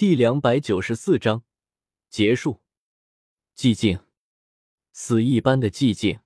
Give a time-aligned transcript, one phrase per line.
[0.00, 1.44] 第两百九十四章
[2.08, 2.62] 结束。
[3.54, 3.98] 寂静，
[4.94, 6.20] 死一般的寂静。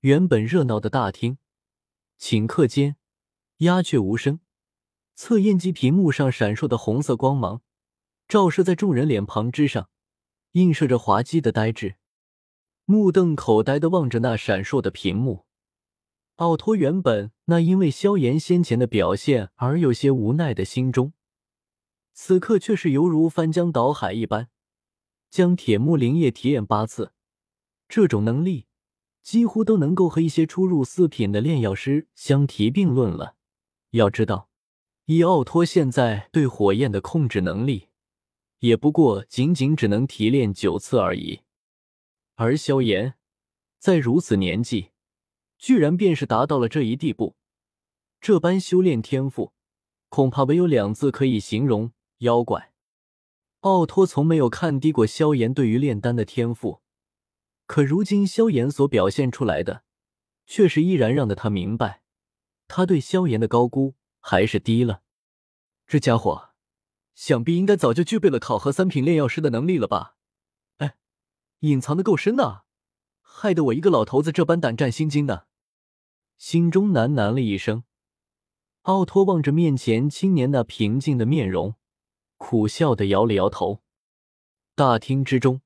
[0.00, 1.36] 原本热闹的大厅，
[2.18, 2.96] 顷刻间
[3.58, 4.40] 鸦雀无声。
[5.14, 7.60] 测验机屏幕上闪烁的红色光芒，
[8.26, 9.90] 照射在众人脸庞之上，
[10.52, 11.96] 映射着滑稽的呆滞。
[12.86, 15.44] 目瞪口呆的望着那闪烁的屏幕，
[16.36, 21.12] 奥托原本那因为萧炎先前的表现而有些无奈的心中，
[22.14, 24.48] 此刻却是犹如翻江倒海一般，
[25.30, 27.12] 将铁木灵液提炼八次，
[27.88, 28.66] 这种能力
[29.20, 33.34] 几乎都能够和一些初入四品的炼药师相提并论了。
[33.90, 34.48] 要知道，
[35.06, 37.88] 以奥托现在对火焰的控制能力，
[38.60, 41.40] 也不过仅仅只能提炼九次而已。
[42.36, 43.14] 而萧炎
[43.78, 44.90] 在如此年纪，
[45.58, 47.36] 居然便是达到了这一地步，
[48.20, 49.52] 这般修炼天赋，
[50.08, 51.92] 恐怕唯有两字可以形容：
[52.24, 52.72] 妖怪。
[53.60, 56.82] 奥托从没有看低过萧炎对于炼丹的天赋，
[57.66, 59.84] 可如今萧炎所表现出来的，
[60.44, 62.02] 却是依然让的他明白，
[62.68, 65.02] 他对萧炎的高估还是低了。
[65.86, 66.50] 这家伙，
[67.14, 70.16] 想必应该早就具备了考核三品炼药师的能力了吧？
[70.78, 70.96] 哎
[71.60, 72.64] 隐藏的够深呐，
[73.22, 75.46] 害得我一个老头子这般胆战心惊的，
[76.36, 77.84] 心中喃喃了一声。
[78.82, 81.76] 奥托望着面前青年那平静的面容，
[82.36, 83.82] 苦笑的摇了摇头。
[84.74, 85.60] 大厅之中，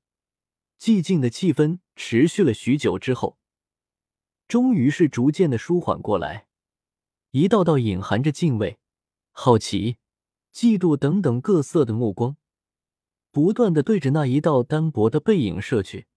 [0.79, 3.37] 寂静的气氛持续了许久之后，
[4.47, 6.47] 终于是逐渐的舒缓过来。
[7.31, 8.79] 一道道隐含着敬畏、
[9.31, 9.97] 好奇、
[10.53, 12.37] 嫉妒等等各色的目光。
[13.31, 16.07] 不断的对着那一道单薄的背影射去。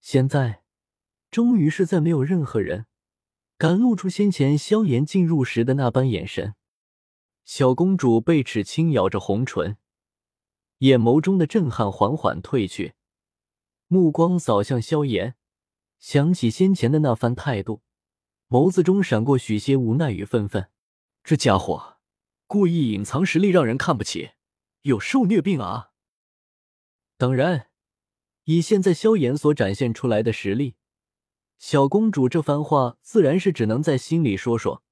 [0.00, 0.62] 现在，
[1.30, 2.86] 终于是再没有任何人
[3.58, 6.54] 敢露出先前萧炎进入时的那般眼神。
[7.46, 9.76] 小公主贝齿轻咬着红唇，
[10.78, 12.94] 眼眸中的震撼缓缓褪去，
[13.86, 15.36] 目光扫向萧炎，
[16.00, 17.82] 想起先前的那番态度，
[18.48, 20.70] 眸子中闪过许些无奈与愤愤。
[21.22, 21.98] 这家伙
[22.48, 24.32] 故意隐藏实力，让人看不起，
[24.82, 25.92] 有受虐病啊！
[27.16, 27.68] 当然，
[28.42, 30.74] 以现在萧炎所展现出来的实力，
[31.58, 34.82] 小公主这番话自然是只能在心里说说。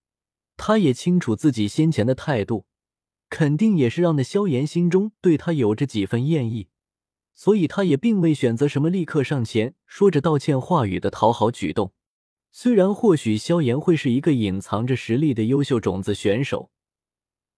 [0.57, 2.67] 他也清楚自己先前的态度，
[3.29, 6.69] 肯定也是让那萧炎心中对他有着几分厌意，
[7.35, 11.93] 所以他也并未选择什么立刻上前说着道歉话语的讨好举动。
[12.53, 16.71] 虽然或许萧炎会是一个隐藏着实力的优秀种子选手，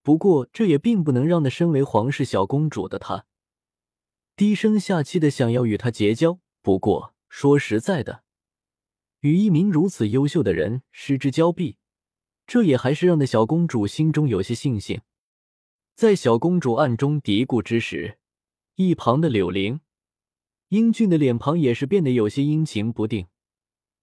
[0.02, 3.26] 不过这也并不能让那身为皇室小公主的她。
[4.34, 8.22] 低声下气的想要与他结交，不过说实在的，
[9.20, 11.76] 与一名如此优秀的人失之交臂，
[12.46, 15.00] 这也还是让那小公主心中有些庆幸。
[15.94, 18.18] 在小公主暗中嘀咕之时，
[18.74, 19.80] 一旁的柳玲，
[20.68, 23.26] 英俊的脸庞也是变得有些阴晴不定，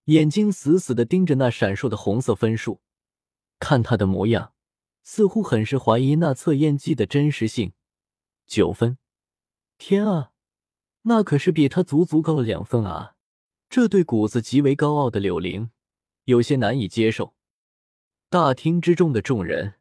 [0.06, 2.82] 眼睛死死的盯着那闪烁的红色分数，
[3.60, 4.54] 看他的模样，
[5.04, 7.74] 似乎很是怀疑那测验剂的真实性。
[8.48, 8.98] 九分。
[9.78, 10.32] 天啊，
[11.04, 13.16] 那可是比他足足高了两分啊！
[13.70, 15.72] 这对骨子极为高傲的柳玲
[16.26, 17.34] 有些难以接受。
[18.34, 19.76] 大厅之中的众人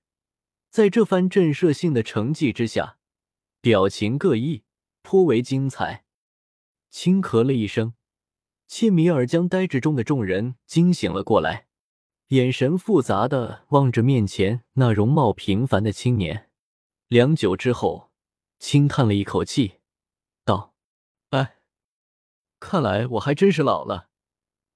[0.68, 2.98] 在这番震慑性的成绩之下，
[3.62, 4.64] 表情各异，
[5.00, 6.04] 颇为精彩。
[6.90, 7.94] 轻咳了一声，
[8.68, 11.66] 切米尔将呆滞中的众人惊醒了过来，
[12.28, 16.50] 眼神复杂的望着面前那容貌平凡的青年，
[17.08, 18.10] 良久之后，
[18.58, 19.80] 轻叹了一口气。
[20.44, 20.74] 道
[21.30, 21.56] 哎，
[22.60, 24.10] 看来我还真是老了，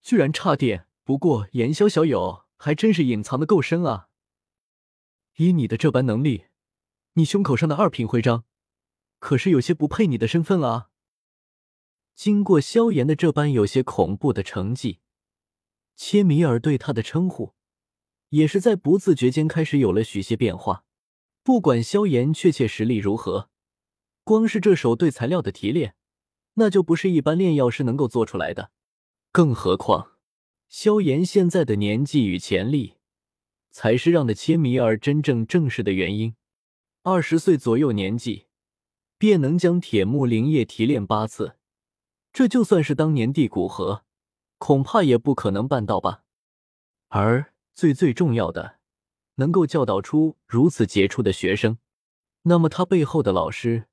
[0.01, 0.87] 居然差点。
[1.05, 4.09] 不过炎萧小友还真是隐藏的够深啊！
[5.37, 6.47] 以你的这般能力，
[7.15, 8.45] 你胸口上的二品徽章，
[9.19, 10.91] 可是有些不配你的身份了啊。
[12.15, 15.01] 经过萧炎的这般有些恐怖的成绩，
[15.95, 17.55] 切米尔对他的称呼，
[18.31, 20.85] 也是在不自觉间开始有了许些变化。
[21.43, 23.51] 不管萧炎确切实力如何，
[24.25, 25.95] 光是这手对材料的提炼。
[26.59, 28.71] 那就不是一般炼药师能够做出来的，
[29.31, 30.16] 更何况
[30.69, 32.95] 萧炎现在的年纪与潜力，
[33.71, 36.35] 才是让的切米尔真正正视的原因。
[37.03, 38.47] 二十岁左右年纪，
[39.17, 41.57] 便能将铁木灵液提炼八次，
[42.33, 44.05] 这就算是当年地古河，
[44.59, 46.25] 恐怕也不可能办到吧。
[47.09, 48.81] 而最最重要的，
[49.37, 51.79] 能够教导出如此杰出的学生，
[52.43, 53.87] 那么他背后的老师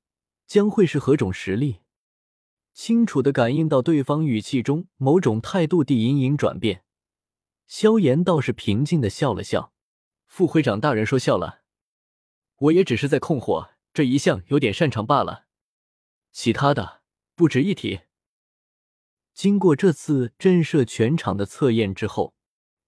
[0.46, 1.83] 将会是何种实力？
[2.74, 6.84] 清楚的感应到对方语气中某种态度的隐隐转变，
[7.68, 9.72] 萧炎倒是平静的笑了笑。
[10.26, 11.60] 副会长大人说笑了，
[12.56, 15.46] 我也只是在困惑这一项有点擅长罢了，
[16.32, 17.02] 其他的
[17.36, 18.00] 不值一提。
[19.32, 22.34] 经过这次震慑全场的测验之后，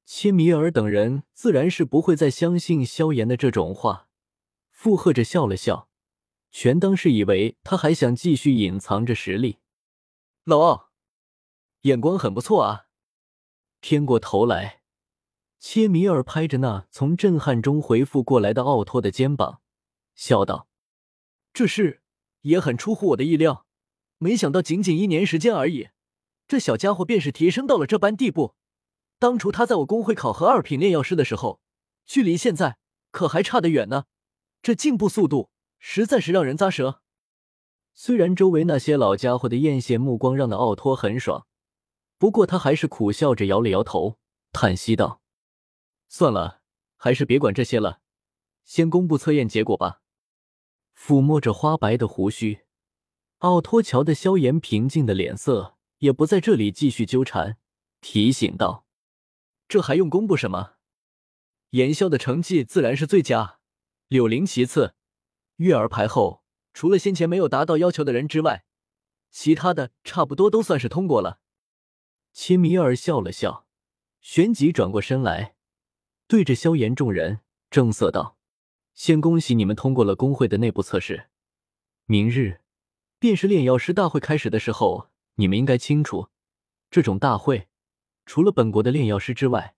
[0.05, 4.09] 切米尔等人自然是不会再相信萧炎的这种话，
[4.71, 5.89] 附和着笑了笑，
[6.51, 9.59] 全当是以为他还想继续隐藏着实力。
[10.49, 10.91] 老奥，
[11.81, 12.87] 眼光很不错啊！
[13.81, 14.81] 偏过头来，
[15.59, 19.61] 切米尔拍着那从震撼中回复过来的奥托的肩膀，
[20.15, 20.69] 笑道
[21.53, 22.01] ：“这事
[22.43, 23.67] 也很出乎我的意料，
[24.19, 25.89] 没想到仅仅一年时间而已。”
[26.47, 28.55] 这小家伙便是提升到了这般地步。
[29.19, 31.61] 当初他在我公会考核二品炼药师的时候，
[32.05, 32.79] 距离现在
[33.11, 34.05] 可还差得远呢。
[34.63, 35.51] 这进步速度
[35.81, 37.03] 实在是让人咂舌。
[37.99, 41.47] 虽然周围那些老家伙的艳羡目光让那奥托很爽，
[42.19, 44.19] 不过他还是苦笑着摇了摇头，
[44.53, 45.23] 叹息道
[46.07, 46.61] ：“算了，
[46.97, 48.01] 还是别管这些了，
[48.65, 50.03] 先公布测验结果吧。”
[50.95, 52.67] 抚摸着花白的胡须，
[53.39, 55.77] 奥托瞧得萧炎平静的脸色。
[56.01, 57.57] 也不在这里继续纠缠，
[58.03, 58.85] 提醒道
[59.67, 60.75] ：“这还用公布什么？
[61.71, 63.61] 炎萧的成绩自然是最佳，
[64.09, 64.95] 柳林其次，
[65.57, 66.45] 月儿排后。
[66.77, 68.67] 除了先前没有达到要求的人之外，
[69.31, 71.41] 其他的差不多都算是通过了。”
[72.35, 73.67] 切米尔笑了笑，
[74.21, 75.55] 旋即转过身来，
[76.29, 77.41] 对着萧炎众人
[77.71, 78.37] 正色道
[78.93, 81.31] ：“先恭喜你们通过了工会的内部测试，
[82.05, 82.61] 明日
[83.19, 85.09] 便是炼药师大会开始的时候。”
[85.39, 86.29] 你们应该清楚，
[86.91, 87.69] 这种大会
[88.25, 89.77] 除了本国的炼药师之外，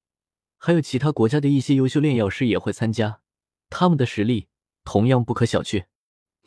[0.56, 3.23] 还有其他国家的一些优秀炼药师也会参加，
[3.69, 4.47] 他们的实力
[4.85, 5.87] 同样不可小觑。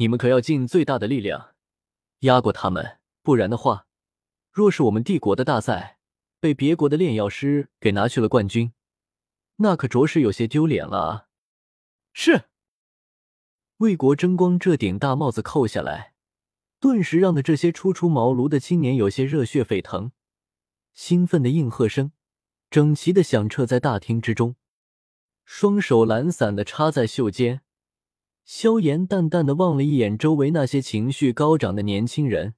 [0.02, 1.54] 你们可要尽最大的力量
[2.22, 3.86] 压过他们，不然的话，
[4.52, 6.00] 若是我们帝国的大赛
[6.40, 8.74] 被别国的炼药师给拿去了冠军，
[9.58, 11.28] 那可着实有些丢脸了啊！
[12.14, 12.46] 是，
[13.78, 16.16] 为国争光这顶大帽子扣下来。
[16.80, 20.12] 顿时让的这些初出茅庐的青年有些热血沸腾，
[20.96, 22.12] 兴奋的应和声
[22.72, 24.56] 整齐的响彻在大厅之中，
[25.46, 27.62] 双手懒散的插在袖间。
[28.44, 32.56] 萧炎淡淡的望了一眼周围那些情绪高涨的年轻人，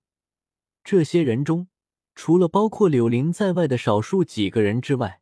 [0.84, 1.68] 这些人中，
[2.16, 5.22] 除了包括柳林在外的少数几个人之外，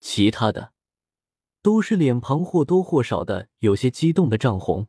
[0.00, 0.72] 其他的
[1.60, 4.88] 都是脸庞或多或少的有些激动的涨红。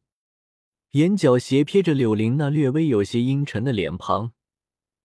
[0.92, 4.32] 眼角斜瞥着柳玲那略微有些阴沉的脸庞，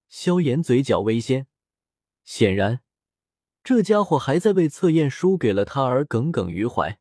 [0.08, 1.48] 萧炎嘴角微掀，
[2.22, 2.82] 显然
[3.64, 7.00] 这家伙还在为测验输给了他而耿耿于怀，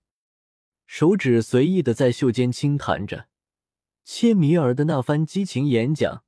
[0.91, 3.27] 手指随意的在袖间轻弹着。
[4.03, 6.24] 切米尔的那番激情演讲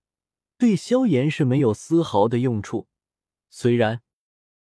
[0.56, 2.88] 对萧炎是没有丝毫的用处，
[3.50, 4.04] 虽然